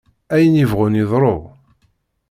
Ayen 0.33 0.59
yebɣun 0.61 0.99
yeḍru! 0.99 1.35